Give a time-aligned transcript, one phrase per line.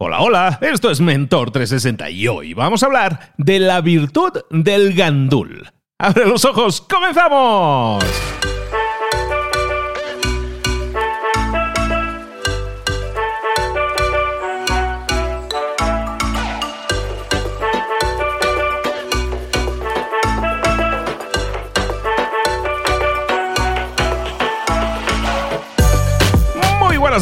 [0.00, 4.94] Hola, hola, esto es Mentor 360 y hoy vamos a hablar de la virtud del
[4.94, 5.72] gandul.
[5.98, 6.80] ¡Abre los ojos!
[6.82, 8.04] ¡Comenzamos!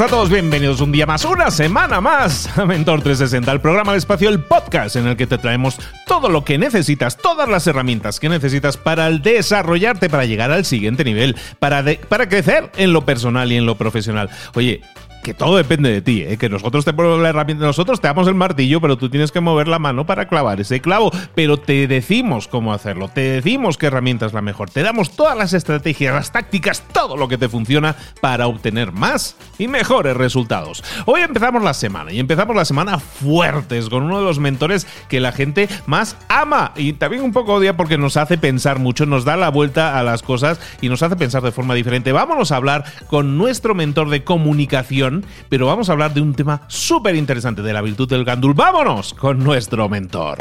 [0.01, 3.99] A todos, bienvenidos un día más, una semana más a Mentor 360, el programa de
[3.99, 8.20] espacio, el podcast en el que te traemos todo lo que necesitas, todas las herramientas
[8.20, 13.51] que necesitas para desarrollarte, para llegar al siguiente nivel, para, para crecer en lo personal
[13.51, 14.29] y en lo profesional.
[14.55, 14.83] Oye,
[15.27, 16.37] que todo depende de ti, ¿eh?
[16.37, 19.41] que nosotros te ponemos la herramienta, nosotros te damos el martillo, pero tú tienes que
[19.41, 23.87] mover la mano para clavar ese clavo, pero te decimos cómo hacerlo, te decimos qué
[23.87, 27.48] herramienta es la mejor, te damos todas las estrategias, las tácticas, todo lo que te
[27.48, 30.84] funciona para obtener más y mejores resultados.
[31.07, 35.19] Hoy empezamos la semana y empezamos la semana fuertes con uno de los mentores que
[35.19, 39.25] la gente más ama y también un poco odia porque nos hace pensar mucho, nos
[39.25, 42.12] da la vuelta a las cosas y nos hace pensar de forma diferente.
[42.12, 45.16] Vámonos a hablar con nuestro mentor de comunicación
[45.48, 48.55] pero vamos a hablar de un tema súper interesante de la virtud del gandul.
[48.55, 50.39] ¡Vámonos con nuestro mentor!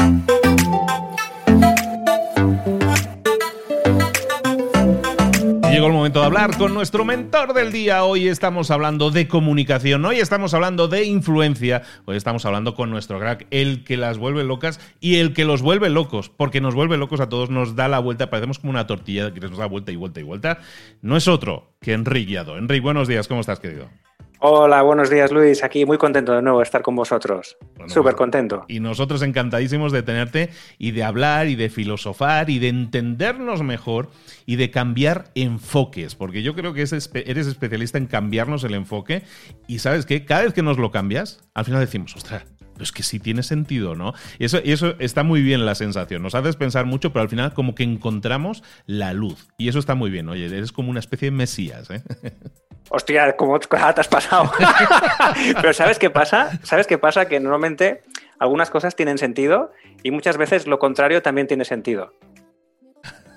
[5.76, 8.06] Llegó el momento de hablar con nuestro mentor del día.
[8.06, 13.20] Hoy estamos hablando de comunicación, hoy estamos hablando de influencia, hoy estamos hablando con nuestro
[13.20, 16.96] crack, el que las vuelve locas y el que los vuelve locos, porque nos vuelve
[16.96, 19.92] locos a todos, nos da la vuelta, parecemos como una tortilla que nos da vuelta
[19.92, 20.60] y vuelta y vuelta.
[21.02, 22.58] No es otro que Enrique Guiado.
[22.58, 23.90] Enrique, buenos días, ¿cómo estás, querido?
[24.40, 27.58] Hola, buenos días Luis, aquí muy contento de nuevo de estar con vosotros.
[27.88, 28.66] Súper pues, contento.
[28.68, 34.10] Y nosotros encantadísimos de tenerte y de hablar y de filosofar y de entendernos mejor
[34.46, 39.24] y de cambiar enfoques, porque yo creo que eres especialista en cambiarnos el enfoque
[39.68, 42.46] y sabes que cada vez que nos lo cambias, al final decimos, ostras,
[42.80, 44.14] es que sí tiene sentido, ¿no?
[44.38, 46.22] Y eso, y eso está muy bien la sensación.
[46.22, 49.48] Nos haces pensar mucho, pero al final como que encontramos la luz.
[49.58, 50.28] Y eso está muy bien.
[50.28, 52.04] Oye, eres como una especie de mesías, ¿eh?
[52.90, 54.52] Hostia, ¿cómo te has pasado?
[55.62, 56.60] Pero ¿sabes qué pasa?
[56.64, 57.28] ¿Sabes qué pasa?
[57.28, 58.02] Que normalmente
[58.40, 59.72] algunas cosas tienen sentido
[60.04, 62.14] y muchas veces lo contrario también tiene sentido.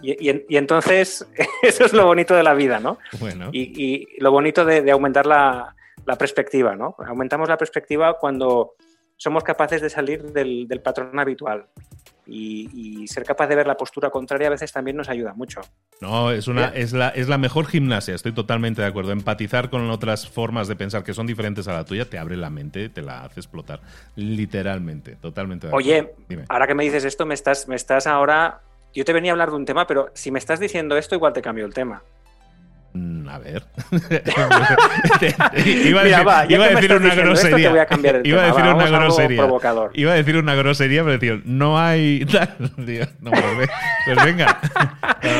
[0.01, 1.27] Y, entonces,
[1.63, 2.99] eso es lo bonito de la vida, ¿no?
[3.19, 3.51] Bueno.
[3.53, 5.75] Y, lo bonito de, aumentar la,
[6.19, 6.95] perspectiva, ¿no?
[7.07, 8.75] Aumentamos la perspectiva cuando
[9.17, 11.67] somos capaces de salir del patrón habitual
[12.29, 15.61] y, ser capaz de ver la postura contraria a veces también nos ayuda mucho.
[16.01, 19.13] No, es, una, es, la, es la mejor gimnasia, estoy totalmente de acuerdo.
[19.13, 22.51] Empatizar con otras formas de pensar que son diferentes a la tuya te abre la
[22.51, 23.81] mente, te la hace explotar,
[24.17, 25.89] literalmente, totalmente de acuerdo.
[25.89, 26.15] Oye,
[26.49, 28.61] ahora que me dices esto, me estás, me estás ahora...
[28.95, 31.33] Yo te venía a hablar de un tema, pero si me estás diciendo esto, igual
[31.33, 32.03] te cambio el tema.
[32.99, 33.63] Mm, a ver.
[35.87, 37.71] iba a decir, una grosería.
[38.25, 39.49] iba a decir una grosería.
[39.95, 42.27] Iba a decir una grosería, pero tío, no hay.
[43.21, 44.59] no Pues venga.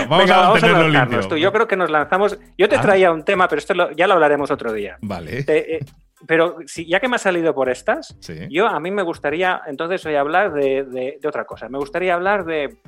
[0.09, 1.37] vamos a mantenerlo limpio.
[1.37, 2.39] Yo creo que nos lanzamos.
[2.57, 2.81] Yo te ah.
[2.81, 4.97] traía un tema, pero esto ya lo hablaremos otro día.
[5.01, 5.45] Vale.
[5.49, 5.81] Eh,
[6.27, 8.17] pero si, ya que me ha salido por estas,
[8.51, 10.85] yo a mí me gustaría entonces hoy hablar de,
[11.21, 11.69] de otra cosa.
[11.69, 12.79] Me gustaría hablar de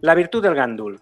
[0.00, 1.00] la virtud del gandul.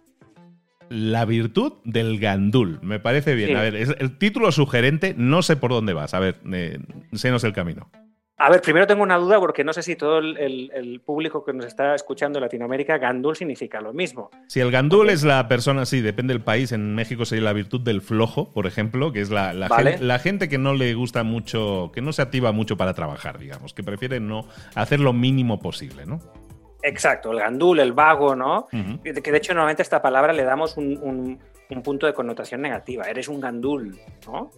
[0.88, 2.78] La virtud del gandul.
[2.82, 3.56] Me parece bien.
[3.56, 6.14] A ver, es el título sugerente, no sé por dónde vas.
[6.14, 6.78] A ver, eh,
[7.12, 7.90] sénos el camino.
[8.38, 11.64] A ver, primero tengo una duda porque no sé si todo el, público que nos
[11.64, 14.30] está escuchando en Latinoamérica, gandul significa lo mismo.
[14.46, 16.72] Si el gandul es la persona, sí, depende del país.
[16.72, 20.48] En México sería la virtud del flojo, por ejemplo, que es la, gente, la gente
[20.50, 24.20] que no le gusta mucho, que no se activa mucho para trabajar, digamos, que prefiere
[24.20, 26.20] no hacer lo mínimo posible, ¿no?
[26.86, 28.68] Exacto, el gandul, el vago, ¿no?
[29.02, 31.40] Que de hecho normalmente a esta palabra le damos un,
[31.82, 33.10] punto de connotación negativa.
[33.10, 34.52] Eres un gandul, ¿no?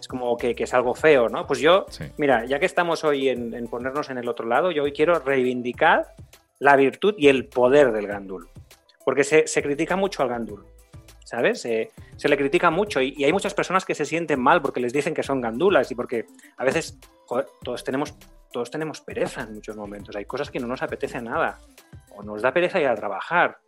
[0.00, 1.46] Es como que, es algo feo, ¿no?
[1.46, 1.84] Pues yo,
[2.16, 6.14] mira, ya que estamos hoy en, ponernos en el otro lado, yo hoy quiero reivindicar
[6.58, 8.48] la virtud y el poder del gandul.
[9.04, 10.64] Porque se, critica mucho al gandul,
[11.22, 11.60] ¿sabes?
[11.60, 15.12] se le critica mucho y, hay muchas personas que se sienten mal porque les dicen
[15.12, 16.24] que son gandulas y porque
[16.56, 16.98] a veces
[17.62, 18.14] todos tenemos
[18.54, 20.14] todos tenemos pereza en muchos momentos.
[20.14, 21.58] Hay cosas que no nos apetece nada.
[22.14, 23.58] O nos da pereza ir a trabajar.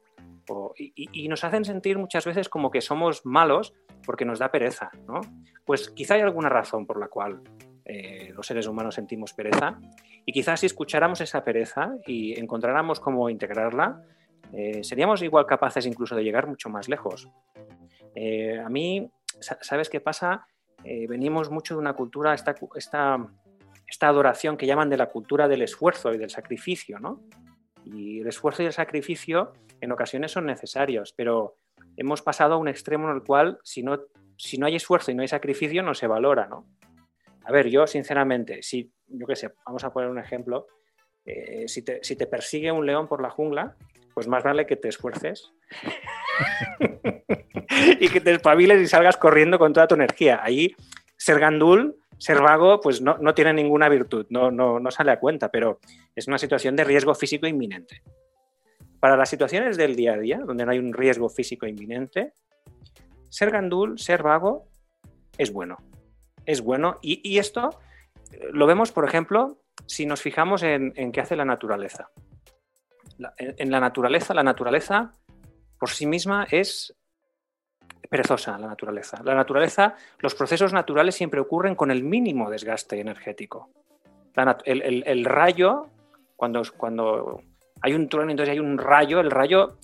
[0.77, 3.75] y, nos hacen sentir muchas veces como que somos malos
[4.05, 4.93] porque nos da pereza.
[5.09, 5.21] ¿no?
[5.65, 7.41] Pues quizá hay alguna razón por la cual
[7.85, 9.77] eh, los seres humanos sentimos pereza.
[10.25, 14.05] Y quizás si escucháramos esa pereza y encontráramos cómo integrarla,
[14.53, 17.29] eh, seríamos igual capaces incluso de llegar mucho más lejos.
[18.15, 19.11] Eh, a mí,
[19.41, 20.47] ¿sabes qué pasa?
[21.09, 23.19] venimos mucho de una cultura, esta, esta
[23.87, 27.23] esta adoración que llaman de la cultura del esfuerzo y del sacrificio, ¿no?
[27.85, 31.56] Y el esfuerzo y el sacrificio en ocasiones son necesarios, pero
[31.97, 34.00] hemos pasado a un extremo en el cual si no,
[34.37, 36.67] si no hay esfuerzo y no hay sacrificio no se valora, ¿no?
[37.44, 40.67] A ver, yo sinceramente, si yo qué sé, vamos a poner un ejemplo.
[41.25, 43.77] Eh, si, te, si te persigue un león por la jungla,
[44.15, 45.53] pues más vale que te esfuerces
[48.00, 50.41] y que te espabiles y salgas corriendo con toda tu energía.
[50.43, 50.75] Ahí,
[51.17, 55.21] ser gandul, ser vago, pues no, no tiene ninguna virtud, no, no, no sale a
[55.21, 55.81] cuenta, pero
[56.15, 58.03] es una situación de riesgo físico inminente.
[59.01, 62.33] Para las situaciones del día a día, donde no hay un riesgo físico inminente,
[63.29, 64.69] ser gandul, ser vago,
[65.37, 65.77] es bueno.
[66.47, 66.99] Es bueno.
[67.03, 67.71] Y, esto
[68.33, 72.11] eh, lo vemos, por ejemplo, si nos fijamos en, qué hace la naturaleza.
[73.37, 75.12] en, la naturaleza, la naturaleza
[75.79, 76.97] por sí misma es
[78.08, 79.20] perezosa, la naturaleza.
[79.25, 83.70] La naturaleza, los procesos naturales siempre ocurren con el mínimo desgaste energético.
[84.64, 85.87] el, rayo,
[86.37, 87.43] cuando, cuando
[87.81, 89.79] hay un trueno, entonces hay un rayo, el rayo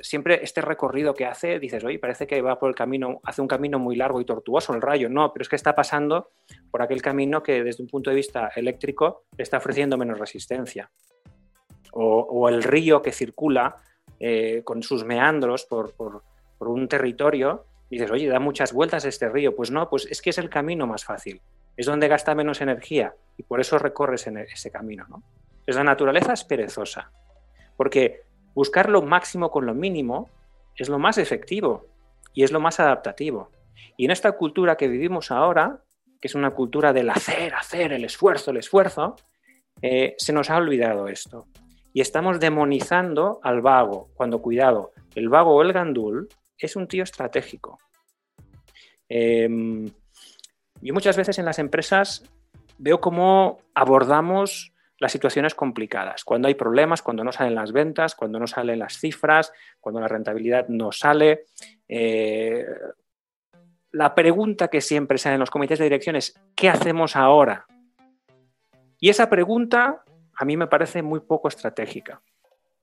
[0.00, 3.48] siempre este recorrido que hace, dices, oye, parece que va por el camino, hace un
[3.48, 5.08] camino muy largo y tortuoso el rayo.
[5.08, 6.30] No, pero es que está pasando
[6.70, 10.90] por aquel camino que desde un punto de vista eléctrico está ofreciendo menos resistencia.
[11.96, 13.76] O, el río que circula
[14.18, 15.94] eh, con sus meandros por,
[16.68, 19.54] un territorio, dices, oye, da muchas vueltas este río.
[19.54, 21.40] Pues no, pues es que es el camino más fácil.
[21.76, 25.06] Es donde gasta menos energía y por eso recorres en ese camino.
[25.08, 25.22] ¿no?
[25.66, 27.10] Es la naturaleza es perezosa.
[27.76, 28.22] Porque
[28.54, 30.28] buscar lo máximo con lo mínimo
[30.76, 31.86] es lo más efectivo
[32.32, 33.50] y es lo más adaptativo.
[33.96, 35.80] Y en esta cultura que vivimos ahora,
[36.20, 39.16] que es una cultura del hacer, hacer, el esfuerzo, el esfuerzo,
[39.82, 41.46] eh, se nos ha olvidado esto.
[41.92, 46.28] Y estamos demonizando al vago, cuando cuidado, el vago o el gandul
[46.58, 47.78] es un tío estratégico.
[49.08, 49.48] Eh,
[50.80, 52.24] yo muchas veces en las empresas
[52.78, 58.38] veo cómo abordamos las situaciones complicadas, cuando hay problemas, cuando no salen las ventas, cuando
[58.38, 61.46] no salen las cifras, cuando la rentabilidad no sale.
[61.88, 62.64] Eh,
[63.92, 67.66] la pregunta que siempre sale en los comités de dirección es, ¿qué hacemos ahora?
[69.00, 70.04] Y esa pregunta
[70.36, 72.22] a mí me parece muy poco estratégica.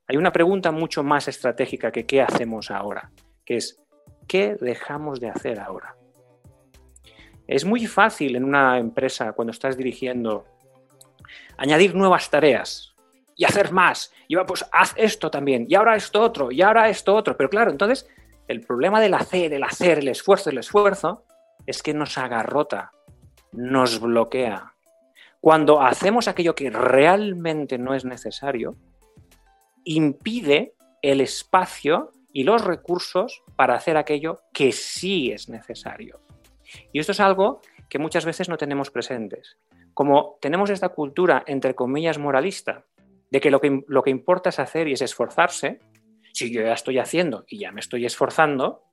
[0.07, 3.11] Hay una pregunta mucho más estratégica que ¿qué hacemos ahora?
[3.45, 3.81] Que es,
[4.27, 5.95] ¿qué dejamos de hacer ahora?
[7.47, 10.45] Es muy fácil en una empresa, cuando estás dirigiendo
[11.57, 12.95] añadir nuevas tareas
[13.35, 14.13] y hacer más.
[14.27, 17.35] Y va, pues haz esto también, y ahora esto otro, y ahora esto otro.
[17.35, 18.07] Pero claro, entonces
[18.47, 21.25] el problema del hacer, el hacer, el esfuerzo, el esfuerzo,
[21.65, 22.91] es que nos agarrota,
[23.51, 24.73] nos bloquea.
[25.39, 28.75] Cuando hacemos aquello que realmente no es necesario,
[29.83, 36.21] impide el espacio y los recursos para hacer aquello que sí es necesario.
[36.93, 39.57] Y esto es algo que muchas veces no tenemos presentes
[39.93, 42.85] como tenemos esta cultura, entre comillas, moralista,
[43.29, 45.79] de que lo que, lo que importa es hacer y es esforzarse,
[46.33, 48.83] si yo ya estoy haciendo y ya me estoy esforzando,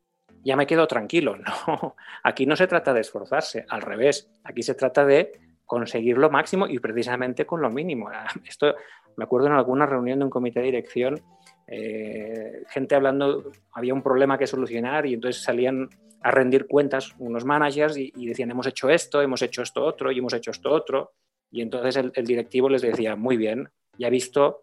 [0.45, 1.37] ya me quedo tranquilo.
[1.67, 5.33] No, aquí no se trata de esforzarse, al revés, aquí se trata de
[5.65, 8.11] conseguir lo máximo y precisamente con lo mínimo.
[8.47, 8.75] Esto
[9.19, 11.21] me acuerdo en alguna reunión de un comité de dirección,
[11.67, 15.89] eh, gente hablando, había un problema que solucionar y entonces salían
[16.23, 20.19] a rendir cuentas unos managers y, decían, hemos hecho esto, hemos hecho esto otro y
[20.19, 21.15] hemos hecho esto otro.
[21.51, 23.69] Y entonces el, directivo les decía, muy bien,
[23.99, 24.63] ya he visto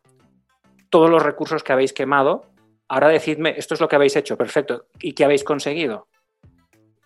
[0.90, 2.46] todos los recursos que habéis quemado,
[2.88, 6.08] ahora decidme, esto es lo que habéis hecho, perfecto, ¿y qué habéis conseguido?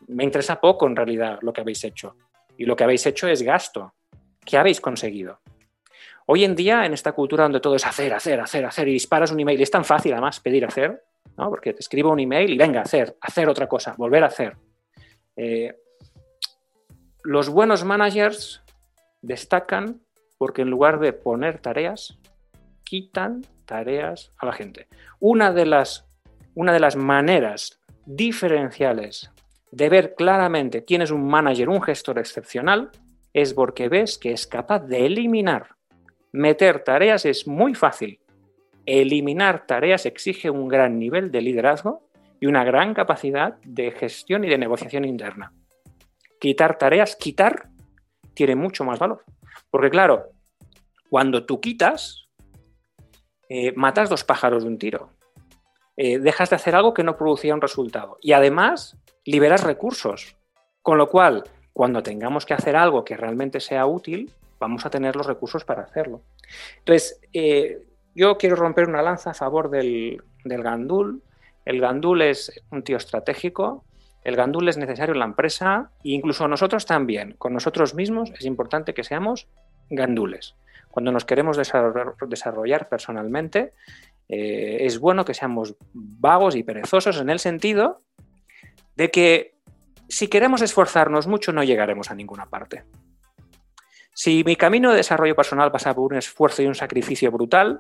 [0.08, 2.16] Me interesa poco en realidad lo que habéis hecho.
[2.58, 3.96] Y lo que habéis hecho es gasto.
[4.46, 5.40] ¿Qué habéis conseguido?
[6.32, 9.32] Hoy en día, en esta cultura donde todo es hacer, hacer, hacer, hacer, y disparas
[9.32, 11.02] un email, y es tan fácil además pedir hacer,
[11.36, 14.56] porque te escribo un email y venga, hacer, hacer otra cosa, volver a hacer.
[15.36, 15.74] Eh,
[17.24, 18.62] los buenos managers
[19.24, 20.02] destacan
[20.38, 22.20] porque en lugar de poner tareas,
[22.84, 24.88] quitan tareas a la gente.
[25.20, 26.06] Una de las,
[26.54, 29.32] una de las maneras diferenciales
[29.72, 32.92] de ver claramente quién es un manager, un gestor excepcional,
[33.34, 35.79] es porque ves que es capaz de eliminar.
[36.32, 38.20] Meter tareas es muy fácil.
[38.86, 42.08] Eliminar tareas exige un gran nivel de liderazgo
[42.40, 45.54] y una gran capacidad de gestión y de negociación interna.
[46.40, 47.70] Quitar tareas, quitar,
[48.34, 49.24] tiene mucho más valor.
[49.70, 50.30] Porque claro,
[51.10, 52.28] cuando tú quitas,
[53.50, 55.10] eh, matas dos pájaros de un tiro.
[55.98, 58.18] Eh, dejas de hacer algo que no producía un resultado.
[58.22, 60.38] Y además, liberas recursos.
[60.82, 61.44] Con lo cual,
[61.74, 65.84] cuando tengamos que hacer algo que realmente sea útil, vamos a tener los recursos para
[65.84, 66.22] hacerlo.
[66.80, 67.80] Entonces, eh,
[68.16, 71.24] yo quiero romper una lanza a favor del, Gandul.
[71.66, 73.86] El Gandul es un tío estratégico,
[74.24, 78.46] el Gandul es necesario en la empresa e incluso nosotros también, con nosotros mismos es
[78.46, 79.48] importante que seamos
[79.90, 80.56] gandules.
[80.92, 83.74] Cuando nos queremos desarrollar, personalmente,
[84.28, 88.02] eh, es bueno que seamos vagos y perezosos en el sentido
[88.96, 89.56] de que
[90.10, 92.84] si queremos esforzarnos mucho no llegaremos a ninguna parte.
[94.22, 97.80] Si mi camino de desarrollo personal pasa por un esfuerzo y un sacrificio brutal,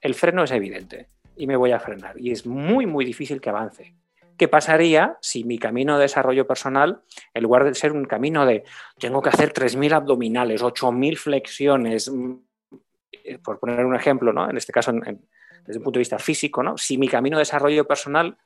[0.00, 2.18] el freno es evidente y me voy a frenar.
[2.18, 3.94] Y es muy, muy difícil que avance.
[4.38, 7.02] ¿Qué pasaría si mi camino de desarrollo personal,
[7.34, 8.64] en lugar de ser un camino de
[8.98, 12.32] tengo que hacer 3.000 abdominales, 8.000 flexiones, mm,
[13.12, 14.48] eh, por poner un ejemplo, ¿no?
[14.48, 16.78] en este caso desde un punto de vista físico, ¿no?
[16.78, 18.38] si mi camino de desarrollo personal,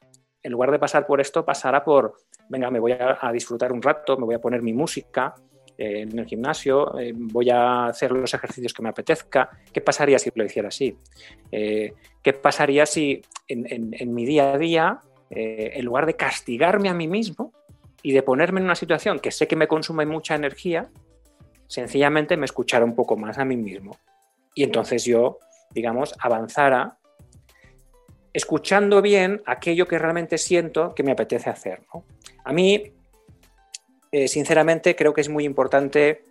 [0.43, 2.17] en lugar de pasar por esto, pasará por,
[2.49, 5.37] venga, me voy a disfrutar un rato, me voy a poner mi música,
[5.79, 9.51] eh, en el gimnasio, eh, voy a hacer los ejercicios que me apetezca.
[9.73, 10.97] ¿Qué pasaría si lo hiciera así?
[11.53, 11.93] Eh,
[12.23, 17.53] ¿Qué pasaría si en, mi día a día, en lugar de castigarme a mí mismo
[18.03, 20.89] y de ponerme en una situación que sé que me consume mucha energía,
[21.69, 23.97] sencillamente me escuchara un poco más a mí mismo?
[24.55, 25.39] Y entonces yo,
[25.71, 26.99] digamos, avanzara
[28.33, 31.83] escuchando bien aquello que realmente siento que me apetece hacer.
[32.45, 32.93] A mí
[34.19, 36.23] eh, sinceramente creo que es muy importante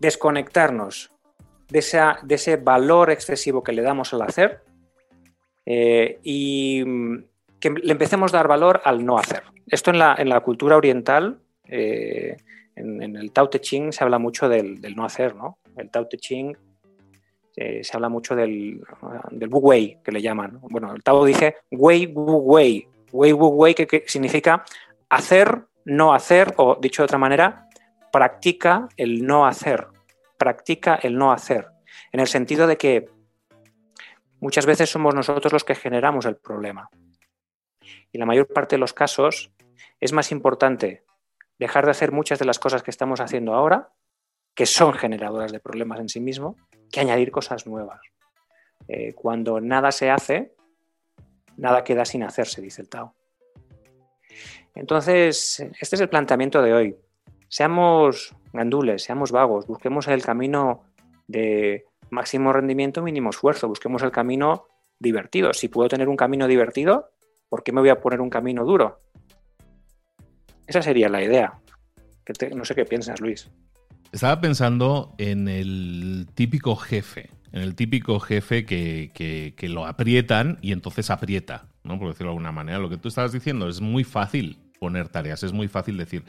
[0.00, 1.12] desconectarnos
[1.68, 4.62] de, ese valor excesivo que le damos al hacer
[5.66, 7.24] eh, y mm,
[7.60, 9.42] que le empecemos a dar valor al no hacer.
[9.66, 12.38] Esto en la, cultura oriental, eh,
[12.74, 15.58] en, el Tao Te Ching se habla mucho del, no hacer, ¿no?
[15.76, 16.56] El Tao Te Ching
[17.54, 18.80] se habla mucho del,
[19.32, 20.60] del Wu Wei, que le llaman.
[20.62, 24.64] Bueno, el Tao dice Wei Wu Wei, Wei Wu Wei, que significa
[25.10, 27.66] hacer no hacer, o dicho de otra manera,
[28.12, 29.88] practica el no hacer,
[30.36, 31.68] practica el no hacer,
[32.12, 33.10] en el sentido de que
[34.38, 36.90] muchas veces somos nosotros los que generamos el problema.
[38.12, 39.50] Y la mayor parte de los casos
[39.98, 41.04] es más importante
[41.58, 43.90] dejar de hacer muchas de las cosas que estamos haciendo ahora,
[44.54, 46.56] que son generadoras de problemas en sí mismo,
[46.92, 48.00] que añadir cosas nuevas.
[48.88, 50.54] Eh, cuando nada se hace,
[51.56, 53.14] nada queda sin hacerse, dice el Tao.
[54.78, 56.96] Entonces, este es el planteamiento de hoy.
[57.48, 60.84] Seamos gandules, seamos vagos, busquemos el camino
[61.26, 64.66] de máximo rendimiento, mínimo esfuerzo, busquemos el camino
[65.00, 65.52] divertido.
[65.52, 67.10] Si puedo tener un camino divertido,
[67.48, 68.98] ¿por qué me voy a poner un camino duro?
[70.68, 71.58] Esa sería la idea.
[72.54, 73.50] No sé qué piensas, Luis.
[74.12, 79.10] Estaba pensando en el típico jefe, en el típico jefe que,
[79.56, 81.98] que, lo aprietan y entonces aprieta, ¿no?
[81.98, 82.78] Por decirlo de alguna manera.
[82.78, 85.42] Lo que tú estabas diciendo es muy fácil poner tareas.
[85.42, 86.24] Es muy fácil decir.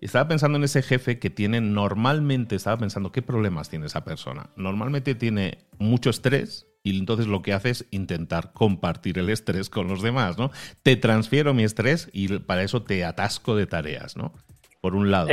[0.00, 4.50] Estaba pensando en ese jefe que tiene normalmente, estaba pensando qué problemas tiene esa persona.
[4.56, 9.88] Normalmente tiene mucho estrés y entonces lo que hace es intentar compartir el estrés con
[9.88, 10.50] los demás, ¿no?
[10.82, 14.34] Te transfiero mi estrés y para eso te atasco de tareas, ¿no?
[14.82, 15.28] Por un lado.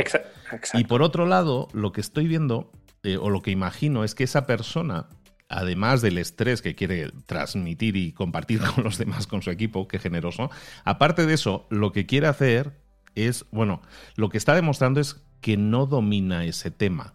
[0.72, 4.24] Y por otro lado, lo que estoy viendo eh, o lo que imagino es que
[4.24, 5.08] esa persona
[5.52, 9.98] además del estrés que quiere transmitir y compartir con los demás, con su equipo, qué
[9.98, 10.50] generoso,
[10.84, 12.80] aparte de eso, lo que quiere hacer
[13.14, 13.82] es, bueno,
[14.16, 17.14] lo que está demostrando es que no domina ese tema,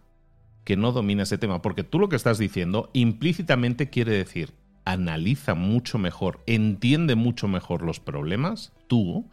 [0.64, 4.54] que no domina ese tema, porque tú lo que estás diciendo implícitamente quiere decir,
[4.84, 9.30] analiza mucho mejor, entiende mucho mejor los problemas, tú,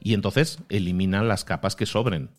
[0.00, 2.30] y entonces elimina las capas que sobren.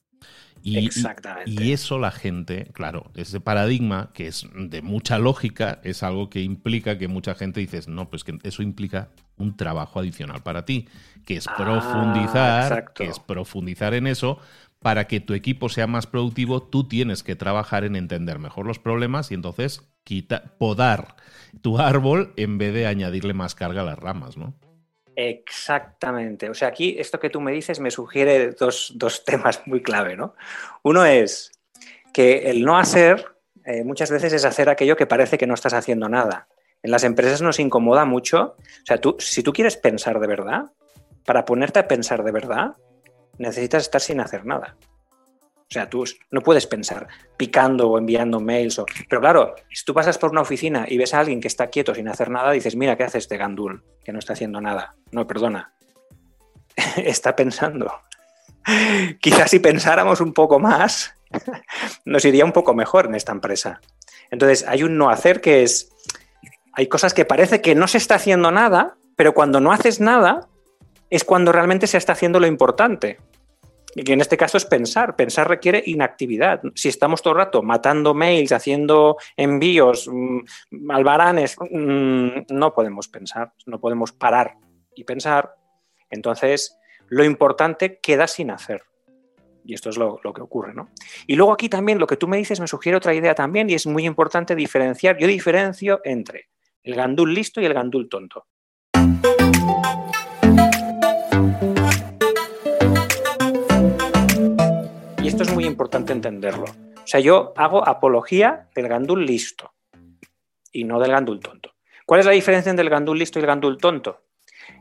[0.63, 1.63] Y, Exactamente.
[1.63, 6.41] Y, eso la gente, claro, ese paradigma que es de mucha lógica, es algo que
[6.41, 10.87] implica que mucha gente dice, no, pues que eso implica un trabajo adicional para ti,
[11.25, 14.39] que es ah, profundizar, que es profundizar en eso.
[14.79, 18.77] Para que tu equipo sea más productivo, tú tienes que trabajar en entender mejor los
[18.77, 21.15] problemas y entonces quita, podar
[21.61, 24.53] tu árbol en vez de añadirle más carga a las ramas, ¿no?
[25.19, 26.47] Exactamente.
[26.47, 30.35] O sea, aquí esto que tú me dices me sugiere dos, temas muy clave, ¿no?
[30.83, 31.51] Uno es
[32.13, 33.25] que el no hacer
[33.65, 36.47] eh, muchas veces es hacer aquello que parece que no estás haciendo nada.
[36.83, 38.57] En las empresas nos incomoda mucho.
[38.59, 40.65] O sea, tú, si tú quieres pensar de verdad,
[41.25, 42.75] para ponerte a pensar de verdad,
[43.39, 44.77] necesitas estar sin hacer nada.
[45.69, 48.79] O sea, tú no puedes pensar picando o enviando mails.
[48.79, 48.85] O...
[49.09, 51.93] Pero claro, si tú pasas por una oficina y ves a alguien que está quieto
[51.93, 53.83] sin hacer nada, dices, mira, ¿qué hace este gandul?
[54.03, 54.95] Que no está haciendo nada.
[55.11, 55.73] No, perdona.
[56.97, 57.91] está pensando.
[59.21, 61.13] Quizás si pensáramos un poco más,
[62.05, 63.81] nos iría un poco mejor en esta empresa.
[64.31, 65.89] Entonces, hay un no hacer que es...
[66.73, 70.47] Hay cosas que parece que no se está haciendo nada, pero cuando no haces nada
[71.09, 73.17] es cuando realmente se está haciendo lo importante.
[73.99, 75.15] Y en este caso es pensar.
[75.15, 76.61] Pensar requiere inactividad.
[76.75, 83.53] Si estamos todo el rato matando mails, haciendo envíos, mm, albaranes, mm, no podemos pensar,
[83.65, 84.53] no podemos parar
[84.93, 85.55] y pensar.
[86.11, 86.77] Entonces,
[87.07, 88.83] lo importante queda sin hacer.
[89.65, 90.89] Y esto es lo, lo, que ocurre, ¿no?
[91.25, 93.73] Y luego aquí también lo que tú me dices me sugiere otra idea también y
[93.73, 95.17] es muy importante diferenciar.
[95.17, 96.49] Yo diferencio entre
[96.83, 98.45] el gandul listo y el gandul tonto.
[105.27, 106.63] Esto es muy importante entenderlo.
[106.63, 109.73] O sea, yo hago apología del gandul listo
[110.71, 111.73] y no del gandul tonto.
[112.05, 114.21] ¿Cuál es la diferencia entre el gandul listo y el gandul tonto?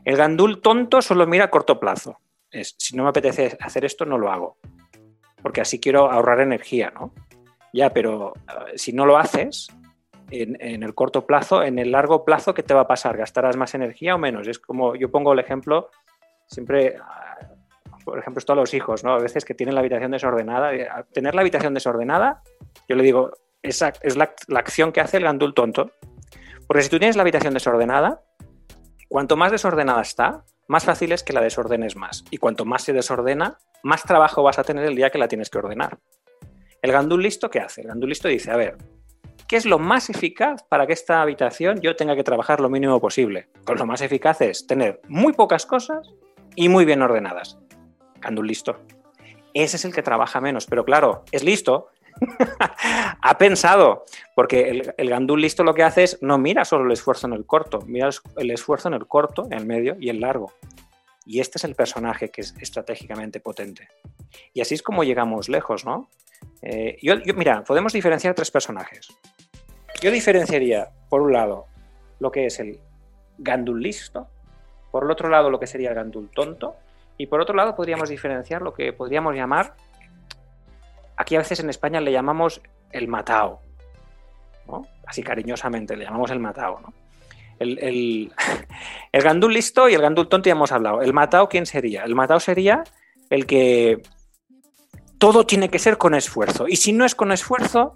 [0.05, 2.19] El gandul tonto solo mira a corto plazo.
[2.51, 4.57] Si no me apetece hacer esto, no lo hago.
[5.41, 7.13] Porque así quiero ahorrar energía, ¿no?
[7.73, 9.67] Ya, pero eh, si no lo haces,
[10.31, 13.17] en, el corto plazo, en el largo plazo, ¿qué te va a pasar?
[13.17, 14.47] ¿Gastarás más energía o menos?
[14.47, 15.89] Es como, yo pongo el ejemplo,
[16.47, 16.97] siempre,
[18.07, 19.11] por ejemplo, esto a los hijos, ¿no?
[19.11, 20.73] A veces que tienen la habitación desordenada.
[20.73, 22.41] Eh, tener la habitación desordenada,
[22.87, 23.81] yo le digo, es
[24.15, 25.91] la, la acción que hace el gandul tonto.
[26.65, 28.21] Porque si tú tienes la habitación desordenada,
[29.09, 32.23] cuanto más desordenada está, más fácil es que la desordenes más.
[32.31, 35.49] Y cuanto más se desordena, más trabajo vas a tener el día que la tienes
[35.49, 35.99] que ordenar.
[36.81, 37.81] El gandul listo, ¿qué hace?
[37.81, 38.77] El gandul listo dice, a ver,
[39.49, 43.01] ¿qué es lo más eficaz para que esta habitación yo tenga que trabajar lo mínimo
[43.01, 43.49] posible?
[43.65, 46.09] Pues lo más eficaz es tener muy pocas cosas
[46.55, 47.57] y muy bien ordenadas.
[48.21, 48.79] Gandul listo.
[49.53, 51.89] Ese es el que trabaja menos, pero claro, es listo,
[53.21, 54.03] ha pensado,
[54.35, 57.45] porque el, gandul listo lo que hace es no mira solo el esfuerzo en el
[57.45, 60.53] corto, mira el esfuerzo en el corto, en el medio y el largo.
[61.25, 63.89] Y este es el personaje que es estratégicamente potente.
[64.53, 66.09] Y así es como llegamos lejos, ¿no?
[66.61, 69.09] Eh, yo, mira, podemos diferenciar tres personajes.
[70.01, 71.65] Yo diferenciaría, por un lado,
[72.19, 72.79] lo que es el
[73.37, 74.27] gandul listo,
[74.91, 76.75] por el otro lado, lo que sería el gandul tonto,
[77.17, 79.75] y por otro lado, podríamos diferenciar lo que podríamos llamar
[81.17, 83.59] Aquí a veces en España le llamamos el matao,
[85.05, 86.79] así cariñosamente le llamamos el matao.
[86.79, 86.93] ¿no?
[87.57, 88.31] El,
[89.11, 91.01] el, gandul listo y el gandul tonto ya hemos hablado.
[91.01, 92.03] ¿El matao quién sería?
[92.03, 92.83] El matao sería
[93.31, 94.03] el que
[95.17, 96.67] todo tiene que ser con esfuerzo.
[96.67, 97.93] Y si no es con esfuerzo,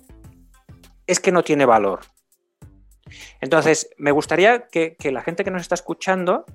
[1.06, 2.00] es que no tiene valor.
[3.40, 6.46] Entonces, me gustaría que, que, la gente que nos está escuchando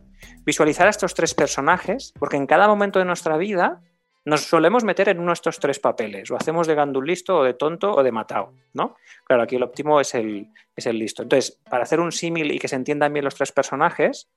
[0.45, 3.81] visualizara estos tres personajes, porque en cada momento de nuestra vida
[4.27, 6.31] nos solemos meter en uno de estos tres papeles.
[6.31, 8.97] O hacemos de gandul listo, o de tonto, o de matado, ¿no?
[9.25, 11.23] Claro, aquí el óptimo es el, es el listo.
[11.23, 14.29] Entonces, para hacer un símil y que se entiendan bien los tres personajes,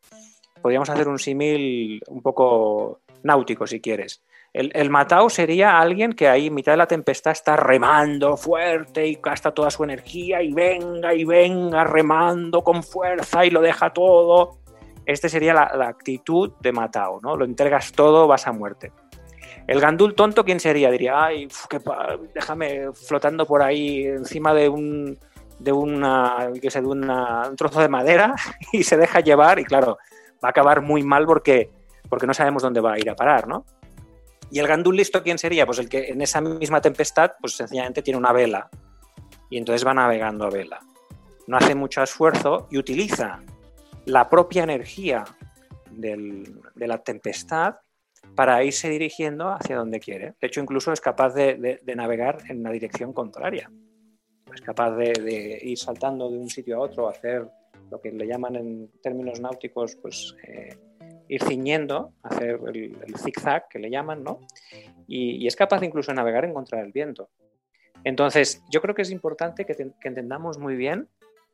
[0.62, 4.21] podríamos hacer un símil un poco náutico, si quieres.
[4.54, 9.08] El, el matao sería alguien que ahí, en mitad de la tempestad, está remando fuerte
[9.08, 13.91] y gasta toda su energía y venga y venga remando con fuerza y lo deja
[13.91, 14.60] todo.
[15.10, 17.36] Este sería la, actitud de matao, ¿no?
[17.36, 18.91] Lo entregas todo, vas a muerte.
[19.65, 20.91] El gandul tonto, ¿quién sería?
[20.91, 21.48] Diría, ay,
[22.36, 25.17] déjame flotando por ahí encima de un,
[25.58, 28.36] de una, de un trozo de madera
[28.72, 29.98] y se deja llevar y claro,
[30.43, 31.72] va a acabar muy mal porque,
[32.08, 33.65] porque no sabemos dónde va a ir a parar, ¿no?
[34.52, 35.65] Y el gandul listo, ¿quién sería?
[35.65, 38.69] Pues el que en esa misma tempestad, pues sencillamente tiene una vela
[39.50, 40.80] y entonces va navegando a vela.
[41.48, 43.39] No hace mucho esfuerzo y utiliza
[44.10, 45.24] la propia energía
[45.91, 47.76] de la tempestad
[48.36, 50.34] para irse dirigiendo hacia donde quiere.
[50.39, 53.72] De hecho, incluso es capaz de, navegar en una dirección contraria.
[54.54, 57.48] Es capaz de, ir saltando de un sitio a otro, hacer
[57.91, 60.78] lo que le llaman en términos náuticos, pues eh,
[61.28, 64.41] ir ciñendo, hacer el, zigzag que le llaman, ¿no?
[65.08, 67.30] Y, es capaz incluso de navegar en contra del viento.
[68.04, 71.08] Entonces, yo creo que es importante que, entendamos muy bien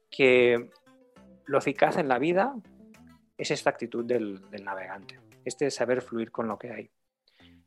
[0.09, 0.69] que
[1.45, 2.55] lo eficaz en la vida
[3.37, 6.89] es esta actitud del navegante este saber fluir con lo que hay,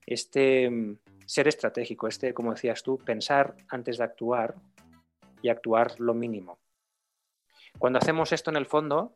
[0.05, 4.57] este mm, ser estratégico, este, como decías tú, pensar antes de actuar
[5.41, 6.59] y actuar lo mínimo.
[7.79, 9.15] Cuando hacemos esto en el fondo,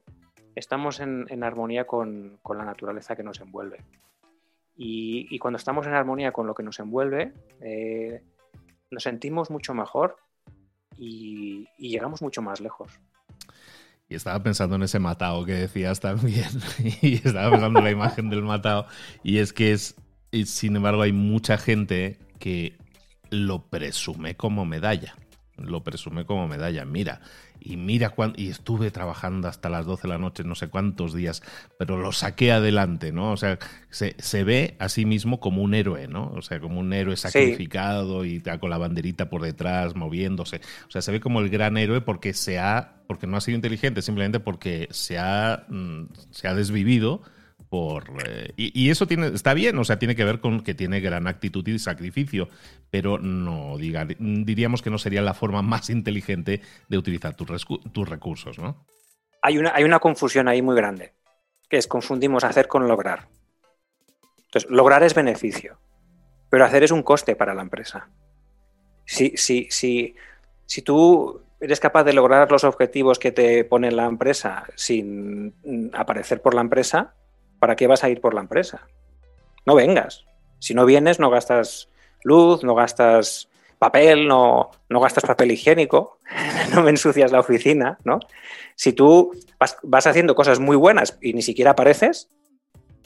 [0.55, 3.79] estamos en, armonía con, la naturaleza que nos envuelve.
[4.77, 8.23] Y, cuando estamos en armonía con lo que nos envuelve, eh,
[8.91, 10.17] nos sentimos mucho mejor
[10.97, 13.01] y llegamos mucho más lejos.
[14.13, 16.45] Y estaba pensando en ese matao que decías también.
[17.01, 18.87] y estaba pensando en la imagen del matao.
[19.25, 19.95] Y es que es,
[20.45, 22.77] sin embargo, hay mucha gente que
[23.31, 25.15] lo presume como medalla.
[25.57, 26.85] Lo presume como medalla.
[26.85, 27.21] Mira,
[27.61, 31.15] y mira cuánto, y estuve trabajando hasta las 12 de la noche, no sé cuántos
[31.15, 31.43] días,
[31.79, 33.33] pero lo saqué adelante, ¿no?
[33.33, 33.59] O sea,
[33.91, 36.33] se, se ve a sí mismo como un héroe, ¿no?
[36.35, 40.61] O sea, como un héroe sacrificado y con la banderita por detrás, moviéndose.
[40.89, 43.57] O sea, se ve como el gran héroe porque se ha, porque no ha sido
[43.57, 47.23] inteligente, simplemente porque se ha, mm, se ha desvivido
[47.73, 51.01] por, eh, y, eso tiene, está bien, o sea, tiene que ver con que tiene
[51.01, 52.51] gran actitud y sacrificio,
[52.91, 57.49] pero no diga, diríamos que no sería la forma más inteligente de utilizar tus,
[58.07, 58.85] recursos, ¿no?
[59.41, 61.15] Hay una, hay una confusión ahí muy grande,
[61.71, 63.29] que es confundimos hacer con lograr.
[64.45, 65.79] Entonces, lograr es beneficio,
[66.51, 68.11] pero hacer es un coste para la empresa.
[69.07, 70.15] Si, si, si,
[70.67, 75.55] si tú eres capaz de lograr los objetivos que te pone la empresa sin
[75.95, 77.15] aparecer por la empresa,
[77.63, 78.89] ¿para qué vas a ir por la empresa?
[79.65, 80.25] No vengas.
[80.59, 81.89] Si no vienes, no gastas
[82.25, 83.49] luz, no gastas
[83.79, 86.19] papel, no, no gastas papel higiénico,
[86.75, 88.19] no me ensucias la oficina, ¿no?
[88.75, 92.29] Si tú vas, haciendo cosas muy buenas y ni siquiera apareces,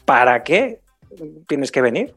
[0.07, 0.81] ¿para qué
[1.47, 2.14] tienes que venir?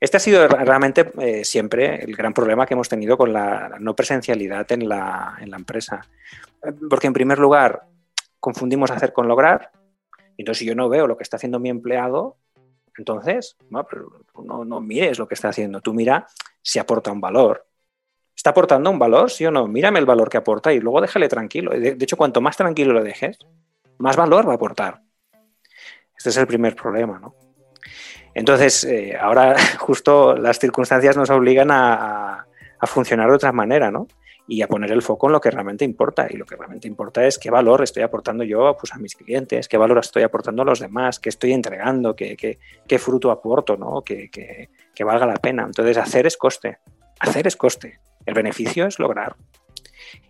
[0.00, 3.94] Este ha sido realmente eh, siempre el gran problema que hemos tenido con la, no
[3.94, 6.08] presencialidad en la, en la, empresa.
[6.88, 7.82] Porque en primer lugar,
[8.40, 9.70] confundimos hacer con lograr.
[10.36, 12.36] Entonces, si yo no veo lo que está haciendo mi empleado,
[12.96, 15.80] entonces no, no, mires lo que está haciendo.
[15.80, 16.26] Tú mira
[16.62, 17.66] si aporta un valor.
[18.36, 19.66] ¿Está aportando un valor, sí o no?
[19.68, 21.70] Mírame el valor que aporta y luego déjale tranquilo.
[21.72, 23.38] De, hecho, cuanto más tranquilo lo dejes,
[23.98, 25.02] más valor va a aportar.
[26.16, 27.34] Este es el primer problema, ¿no?
[28.34, 32.46] Entonces, eh, ahora justo las circunstancias nos obligan a,
[32.86, 34.06] funcionar de otra manera, ¿no?
[34.46, 36.26] Y a poner el foco en lo que realmente importa.
[36.28, 39.68] Y lo que realmente importa es qué valor estoy aportando yo pues, a mis clientes,
[39.68, 44.02] qué valor estoy aportando a los demás, qué estoy entregando, qué, qué, fruto aporto, ¿no?
[44.02, 45.64] Que, que valga la pena.
[45.64, 46.78] Entonces, hacer es coste.
[47.20, 48.00] Hacer es coste.
[48.26, 49.36] El beneficio es lograr.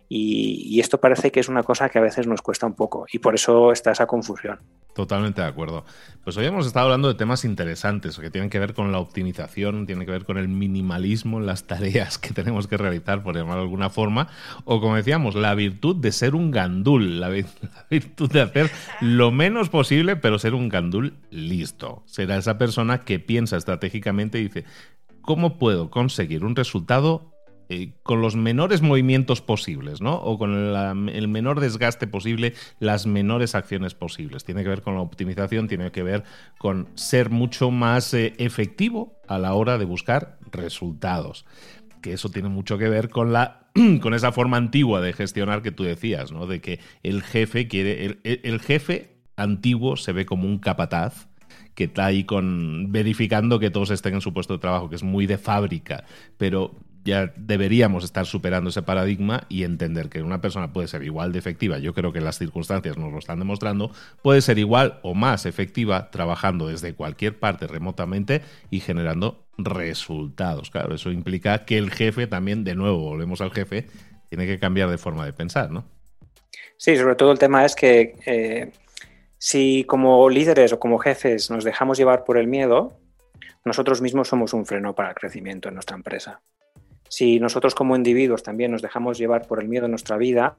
[0.07, 3.19] Y, esto parece que es una cosa que a veces nos cuesta un poco y
[3.19, 4.59] por eso está esa confusión.
[4.93, 5.83] Totalmente de acuerdo.
[6.23, 9.85] Pues hoy hemos estado hablando de temas interesantes que tienen que ver con la optimización,
[9.85, 13.61] tienen que ver con el minimalismo en las tareas que tenemos que realizar, por llamarlo
[13.61, 14.29] de alguna forma,
[14.63, 17.29] o como decíamos, la virtud de ser un gandul, la,
[17.89, 18.71] virtud de hacer
[19.01, 22.03] lo menos posible, pero ser un gandul listo.
[22.05, 24.65] Será esa persona que piensa estratégicamente y dice,
[25.21, 27.34] ¿cómo puedo conseguir un resultado
[27.69, 30.15] eh, con los menores movimientos posibles, ¿no?
[30.15, 30.53] O con
[31.09, 34.43] el menor desgaste posible, las menores acciones posibles.
[34.43, 36.23] Tiene que ver con la optimización, tiene que ver
[36.59, 41.45] con ser mucho más eh, efectivo a la hora de buscar resultados.
[42.01, 43.67] Que eso tiene mucho que ver con la
[44.01, 46.45] con esa forma antigua de gestionar que tú decías, ¿no?
[46.45, 48.05] De que el jefe quiere.
[48.05, 51.27] El, el jefe antiguo se ve como un capataz
[51.73, 55.03] que está ahí con verificando que todos estén en su puesto de trabajo, que es
[55.03, 56.05] muy de fábrica,
[56.37, 61.31] pero ya deberíamos estar superando ese paradigma y entender que una persona puede ser igual
[61.31, 63.91] de efectiva, yo creo que las circunstancias nos lo están demostrando,
[64.23, 68.41] puede ser igual o más efectiva trabajando desde cualquier parte remotamente
[68.71, 70.71] y generando resultados.
[70.71, 73.85] Claro, eso implica que el jefe también, de nuevo, volvemos al jefe,
[74.29, 75.85] tiene que cambiar de forma de pensar, ¿no?
[76.77, 78.71] Sí, sobre todo el tema es que eh,
[79.37, 82.97] si como líderes o como jefes nos dejamos llevar por el miedo,
[83.63, 86.41] nosotros mismos somos un freno para el crecimiento en nuestra empresa.
[87.07, 90.57] Si nosotros como individuos también nos dejamos llevar por el miedo en nuestra vida,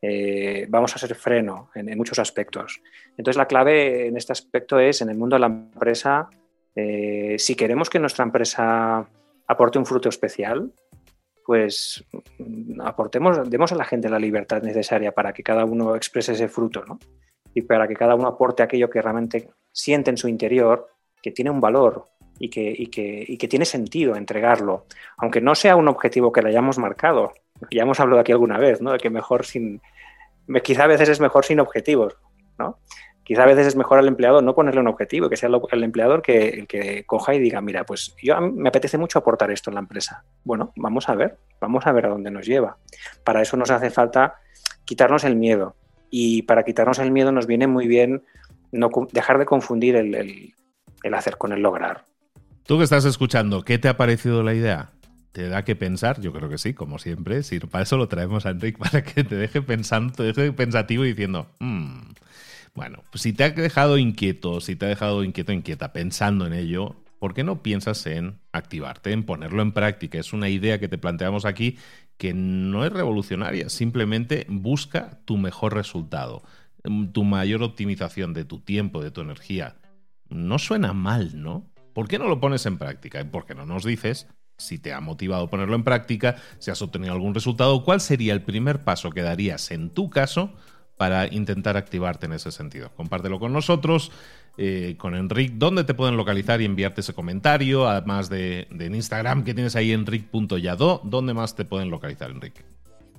[0.00, 2.82] eh, vamos a ser freno en, muchos aspectos.
[3.16, 6.28] Entonces la clave en este aspecto es, en el mundo de la empresa,
[6.74, 9.08] eh, si queremos que nuestra empresa
[9.46, 10.72] aporte un fruto especial,
[11.46, 12.04] pues
[12.38, 16.48] mm, aportemos, demos a la gente la libertad necesaria para que cada uno exprese ese
[16.48, 16.98] fruto, ¿no?
[17.54, 20.88] Y para que cada uno aporte aquello que realmente siente en su interior,
[21.22, 22.08] que tiene un valor,
[22.44, 27.32] y que, tiene sentido entregarlo, aunque no sea un objetivo que le hayamos marcado.
[27.70, 28.90] Ya hemos hablado aquí alguna vez, ¿no?
[28.90, 29.80] De que mejor sin,
[30.64, 32.16] quizá a veces es mejor sin objetivos,
[32.58, 32.78] ¿no?
[33.22, 36.20] Quizá a veces es mejor al empleado no ponerle un objetivo, que sea el empleador
[36.20, 39.74] que, el que coja y diga, mira, pues yo me apetece mucho aportar esto en
[39.74, 40.24] la empresa.
[40.42, 42.76] Bueno, vamos a ver, vamos a ver a dónde nos lleva.
[43.22, 44.40] Para eso nos hace falta
[44.84, 45.76] quitarnos el miedo.
[46.10, 48.24] Y para quitarnos el miedo nos viene muy bien
[48.72, 52.04] no, dejar de confundir el hacer con el lograr.
[52.66, 54.90] Tú que estás escuchando, ¿qué te ha parecido la idea?
[55.32, 56.20] ¿Te da que pensar?
[56.20, 57.42] Yo creo que sí, como siempre.
[57.42, 61.04] Si para eso lo traemos a Enrique, para que te deje pensando, te deje pensativo
[61.04, 62.12] y diciendo, mm".
[62.74, 66.52] bueno, pues si te ha dejado inquieto, si te ha dejado inquieto, inquieta, pensando en
[66.52, 70.18] ello, ¿por qué no piensas en activarte, en ponerlo en práctica?
[70.18, 71.78] Es una idea que te planteamos aquí
[72.16, 76.44] que no es revolucionaria, simplemente busca tu mejor resultado,
[77.12, 79.74] tu mayor optimización de tu tiempo, de tu energía.
[80.28, 81.71] No suena mal, ¿no?
[81.92, 83.20] ¿Por qué no lo pones en práctica?
[83.20, 84.26] ¿Y por qué no nos dices
[84.58, 87.84] si te ha motivado ponerlo en práctica, si has obtenido algún resultado?
[87.84, 90.52] ¿Cuál sería el primer paso que darías en tu caso
[90.96, 92.90] para intentar activarte en ese sentido?
[92.94, 94.10] Compártelo con nosotros.
[94.58, 97.88] Eh, con Enric, ¿dónde te pueden localizar y enviarte ese comentario?
[97.88, 102.62] Además de, en Instagram que tienes ahí, enric.yado, ¿dónde más te pueden localizar, Enric?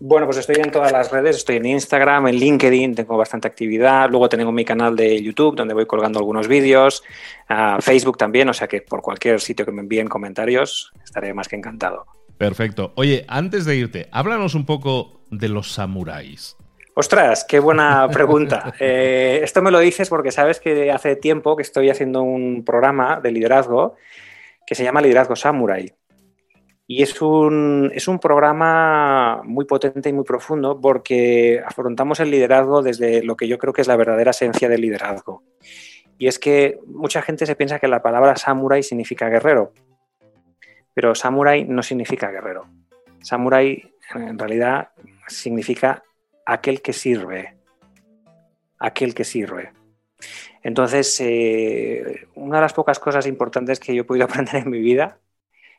[0.06, 4.10] Bueno, pues estoy en todas las redes, estoy en Instagram, en LinkedIn, tengo bastante actividad,
[4.10, 7.06] luego tengo mi canal de YouTube donde voy colgando algunos vídeos,
[7.80, 11.56] Facebook también, o sea que por cualquier sitio que me envíen comentarios estaré más que
[11.56, 12.06] encantado.
[12.38, 12.92] Perfecto.
[12.98, 16.58] Oye, antes de irte, háblanos un poco de los samuráis.
[16.96, 18.74] Ostras, qué buena pregunta.
[18.82, 23.22] Eh, esto me lo dices porque sabes que hace tiempo que estoy haciendo un programa
[23.22, 23.96] de liderazgo
[24.68, 25.94] que se llama Liderazgo Samurai.
[26.86, 32.82] Y es un, es un programa muy potente y muy profundo porque afrontamos el liderazgo
[32.82, 35.43] desde lo que yo creo que es la verdadera esencia del liderazgo.
[36.17, 39.74] Y es que mucha gente se piensa que la palabra samurai significa guerrero,
[40.93, 42.67] pero samurai no significa guerrero.
[43.22, 44.89] Samurai en realidad
[45.28, 46.04] significa
[46.46, 47.58] aquel que sirve,
[48.78, 49.72] aquel que sirve.
[50.62, 54.80] Entonces, eh, una de las pocas cosas importantes que yo he podido aprender en mi
[54.80, 55.19] vida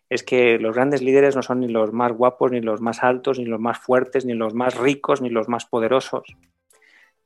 [0.09, 3.39] es que los grandes líderes no son ni los más guapos, ni los más altos,
[3.39, 6.37] ni los más fuertes, ni los más ricos, ni los más poderosos.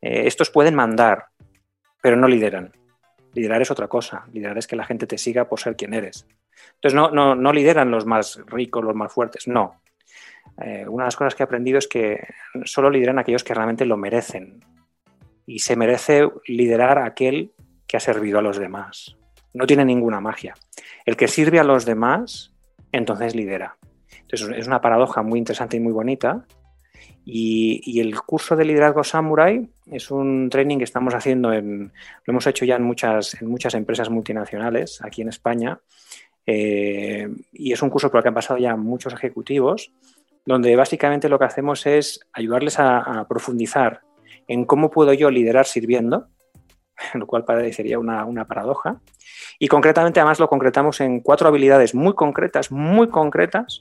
[0.00, 1.26] Eh, estos pueden mandar,
[2.00, 2.72] pero no lideran.
[3.34, 4.24] Liderar es otra cosa.
[4.32, 6.26] Liderar es que la gente te siga por ser quien eres.
[6.74, 9.80] Entonces, no, no, no lideran los más ricos, los más fuertes, no.
[10.60, 12.26] Eh, una de las cosas que he aprendido es que
[12.64, 14.60] solo lideran aquellos que realmente lo merecen.
[15.46, 17.52] Y se merece liderar aquel
[17.86, 19.16] que ha servido a los demás.
[19.54, 20.54] No tiene ninguna magia.
[21.06, 22.52] El que sirve a los demás,
[22.92, 23.76] entonces lidera.
[24.20, 26.46] Entonces, es una paradoja muy interesante y muy bonita.
[27.24, 31.92] Y, el curso de liderazgo Samurai es un training que estamos haciendo, en,
[32.24, 35.78] lo hemos hecho ya en muchas, en muchas empresas multinacionales aquí en España.
[36.46, 39.92] Eh, y es un curso por el que han pasado ya muchos ejecutivos
[40.48, 44.00] donde básicamente lo que hacemos es ayudarles a, profundizar
[44.46, 46.28] en cómo puedo yo liderar sirviendo,
[47.14, 49.00] lo cual parecería una, una paradoja.
[49.58, 53.80] Y concretamente, además, lo concretamos en cuatro habilidades muy concretas, muy concretas,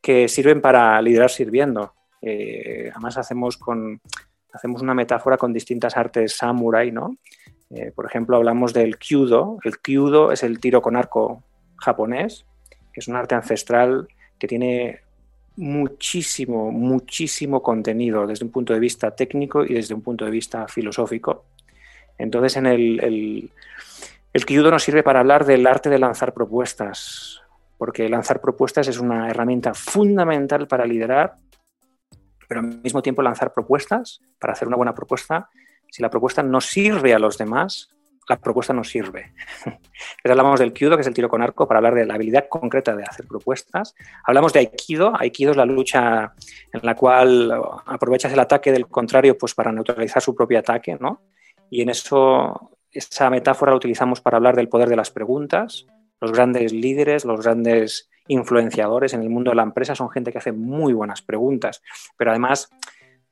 [0.00, 1.94] que sirven para liderar sirviendo.
[2.22, 4.00] Eh, además, hacemos, con,
[4.52, 7.16] hacemos una metáfora con distintas artes samurai, ¿no?
[7.70, 9.58] Eh, por ejemplo, hablamos del kyudo.
[9.62, 11.42] El kyudo es el tiro con arco
[11.76, 12.46] japonés,
[12.92, 15.00] que es un arte ancestral que tiene
[15.56, 20.66] muchísimo, muchísimo contenido desde un punto de vista técnico y desde un punto de vista
[20.66, 21.44] filosófico.
[22.20, 23.50] Entonces, en el, el,
[24.32, 27.40] el nos sirve para hablar del arte de lanzar propuestas,
[27.78, 31.34] porque lanzar propuestas es una herramienta fundamental para liderar,
[32.46, 35.48] pero al mismo tiempo lanzar propuestas, para hacer una buena propuesta,
[35.88, 37.88] si la propuesta no sirve a los demás,
[38.28, 39.32] la propuesta no sirve.
[40.24, 42.94] Hablamos del Kyudo, que es el tiro con arco, para hablar de la habilidad concreta
[42.94, 43.94] de hacer propuestas.
[44.24, 45.12] Hablamos de Aikido.
[45.18, 46.34] Aikido es la lucha
[46.72, 47.50] en la cual
[47.86, 51.22] aprovechas el ataque del contrario pues, para neutralizar su propio ataque, ¿no?
[51.70, 55.86] Y en eso, esa metáfora la utilizamos para hablar del poder de las preguntas.
[56.20, 60.38] Los grandes líderes, los grandes influenciadores en el mundo de la empresa son gente que
[60.38, 61.82] hace muy buenas preguntas,
[62.16, 62.68] pero además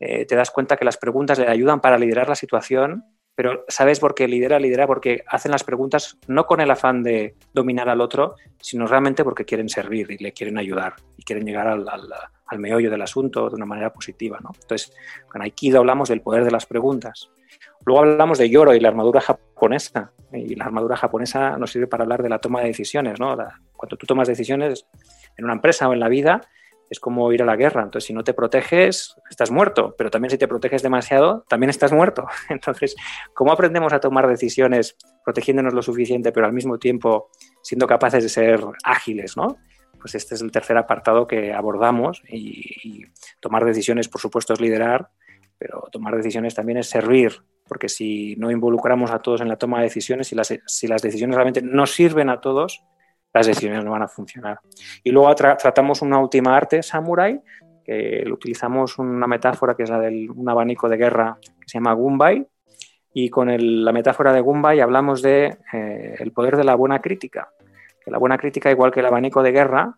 [0.01, 3.05] eh, te das cuenta que las preguntas le ayudan para liderar la situación
[3.39, 4.59] pero ¿sabes por qué lidera?
[4.59, 9.23] Lidera porque hacen las preguntas no con el afán de dominar al otro, sino realmente
[9.23, 13.55] porque quieren servir y le quieren ayudar y quieren llegar al, meollo del asunto de
[13.55, 14.41] una manera positiva.
[14.43, 14.51] ¿no?
[14.61, 14.93] Entonces,
[15.31, 17.31] con Aikido hablamos del poder de las preguntas.
[17.85, 20.13] Luego hablamos de Yoro y la armadura japonesa.
[20.33, 23.19] Y la armadura japonesa nos sirve para hablar de la toma de decisiones.
[23.19, 23.37] ¿no?
[23.73, 24.87] cuando tú tomas decisiones
[25.37, 26.43] en una empresa o en la vida,
[26.91, 27.83] es como ir a la guerra.
[27.83, 31.93] Entonces, si no te proteges, estás muerto, pero también si te proteges demasiado, también estás
[31.93, 32.27] muerto.
[32.49, 32.97] Entonces,
[33.35, 37.31] ¿cómo aprendemos a tomar decisiones protegiéndonos lo suficiente, pero al mismo tiempo
[37.63, 39.59] siendo capaces de ser ágiles, ¿no?
[40.01, 43.05] Pues este es el tercer apartado que abordamos y,
[43.41, 45.11] tomar decisiones, por supuesto, es liderar,
[45.59, 47.33] pero tomar decisiones también es servir,
[47.67, 51.03] porque si no involucramos a todos en la toma de decisiones, si las, si las
[51.03, 52.85] decisiones realmente no sirven a todos,
[53.35, 54.61] las decisiones no van a funcionar.
[55.03, 57.41] Y luego tratamos una última arte, samurai,
[57.85, 61.93] que utilizamos una metáfora que es la de un abanico de guerra que se llama
[61.93, 62.47] Gumbai,
[63.13, 63.49] y con
[63.85, 67.49] la metáfora de Gumbai hablamos de eh, el poder de la buena crítica.
[68.05, 69.95] Que la buena crítica, igual que el abanico de guerra,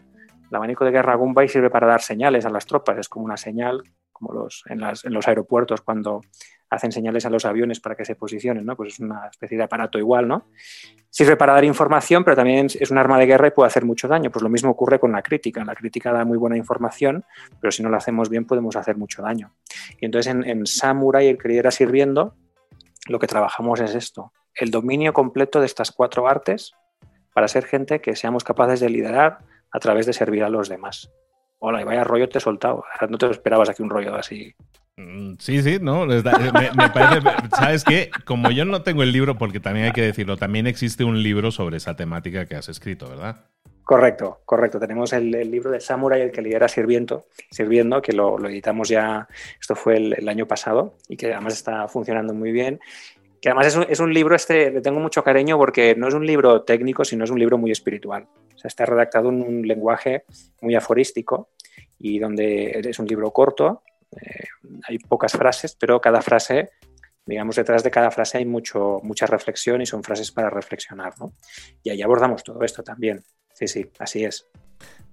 [0.49, 3.37] el abanico de guerra Gumbai sirve para dar señales a las tropas, es como una
[3.37, 3.83] señal,
[4.21, 4.81] como los, en,
[5.13, 6.21] los aeropuertos cuando
[6.69, 8.77] hacen señales a los aviones para que se posicionen, ¿no?
[8.77, 10.47] Pues es una especie de aparato igual, ¿no?
[11.09, 14.07] Sirve para dar información, pero también es un arma de guerra y puede hacer mucho
[14.07, 14.31] daño.
[14.31, 15.65] Pues lo mismo ocurre con la crítica.
[15.65, 17.25] La crítica da muy buena información,
[17.61, 19.53] pero si no la hacemos bien podemos hacer mucho daño.
[20.01, 22.37] Y entonces en, en Samurai, el que lidera sirviendo,
[23.09, 26.75] lo que trabajamos es esto, el dominio completo de estas cuatro artes
[27.35, 29.39] para ser gente que seamos capaces de liderar
[29.73, 31.11] a través de servir a los demás.
[31.61, 32.85] Hola, y vaya rollo te he soltado.
[33.09, 34.55] No te esperabas aquí un rollo así
[35.01, 38.11] Mm, sí, sí, no, me, parece, ¿sabes qué?
[38.25, 41.51] Como yo no tengo el libro, porque también hay que decirlo, también existe un libro
[41.51, 43.37] sobre esa temática que has escrito, ¿verdad?
[43.83, 44.79] Correcto, correcto.
[44.79, 49.27] Tenemos el, libro de Samurai, el que lidera Sirviendo, Sirviendo que lo, editamos ya,
[49.61, 52.79] esto fue el, año pasado y que además está funcionando muy bien.
[53.41, 56.63] Que además es un, libro, este, le tengo mucho cariño porque no es un libro
[56.63, 58.29] técnico, sino es un libro muy espiritual.
[58.55, 60.25] O sea, está redactado en un lenguaje
[60.61, 61.51] muy aforístico
[61.99, 64.45] y donde es un libro corto, eh,
[64.87, 66.71] hay pocas frases, pero cada frase,
[67.25, 71.35] digamos, detrás de cada frase hay mucho, mucha reflexión y son frases para reflexionar, ¿no?
[71.83, 73.23] Y ahí abordamos todo esto también.
[73.61, 74.47] Sí, sí, así es.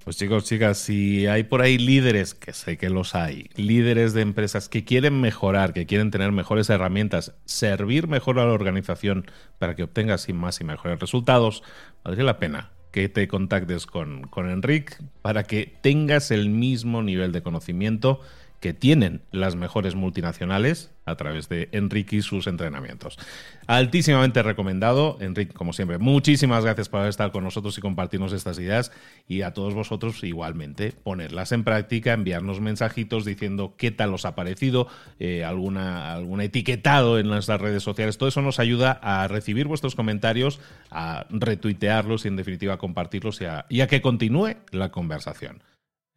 [0.05, 4.21] Pues chicos, chicas, si hay por ahí líderes, que sé que los hay, líderes de
[4.21, 9.29] empresas que quieren mejorar, que quieren tener mejores herramientas, servir mejor a la organización
[9.59, 11.61] para que obtenga así más y mejores resultados,
[12.05, 17.33] valdría la pena que te contactes con, con Enric para que tengas el mismo nivel
[17.33, 18.21] de conocimiento
[18.59, 23.17] que tienen las mejores multinacionales a través de Enrique y sus entrenamientos.
[23.65, 25.17] Altísimamente recomendado.
[25.21, 28.91] Enrique, como siempre, muchísimas gracias por estar con nosotros y compartirnos estas ideas.
[29.27, 34.35] Y a todos vosotros, igualmente, ponerlas en práctica, enviarnos mensajitos diciendo qué tal os ha
[34.35, 34.87] parecido,
[35.19, 38.17] eh, alguna, algún etiquetado en nuestras redes sociales.
[38.17, 40.59] Todo eso nos ayuda a recibir vuestros comentarios,
[40.91, 45.61] a retuitearlos y, en definitiva, a compartirlos y a que continúe la conversación.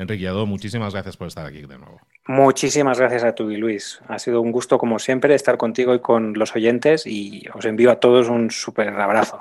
[0.01, 2.01] Enrique Yadó, muchísimas gracias por estar aquí de nuevo.
[2.27, 4.01] Muchísimas gracias a tú y Luis.
[4.09, 7.91] Ha sido un gusto, como siempre, estar contigo y con los oyentes y os envío
[7.91, 9.41] a todos un súper abrazo.